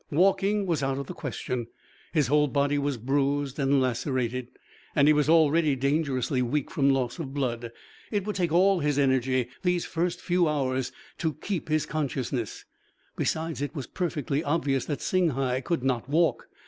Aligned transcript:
Walking 0.09 0.65
was 0.65 0.81
out 0.81 0.97
of 0.97 1.05
the 1.05 1.13
question. 1.13 1.67
His 2.11 2.25
whole 2.25 2.47
body 2.47 2.79
was 2.79 2.97
bruised 2.97 3.59
and 3.59 3.79
lacerated, 3.79 4.47
and 4.95 5.07
he 5.07 5.13
was 5.13 5.29
already 5.29 5.75
dangerously 5.75 6.41
weak 6.41 6.71
from 6.71 6.89
loss 6.89 7.19
of 7.19 7.35
blood. 7.35 7.71
It 8.09 8.25
would 8.25 8.35
take 8.35 8.51
all 8.51 8.79
his 8.79 8.97
energy, 8.97 9.47
these 9.61 9.85
first 9.85 10.19
few 10.19 10.47
hours, 10.47 10.91
to 11.19 11.35
keep 11.35 11.69
his 11.69 11.85
consciousness. 11.85 12.65
Besides, 13.15 13.61
it 13.61 13.75
was 13.75 13.85
perfectly 13.85 14.43
obvious 14.43 14.85
that 14.85 15.01
Singhai 15.03 15.61
could 15.63 15.83
not 15.83 16.09
walk. 16.09 16.47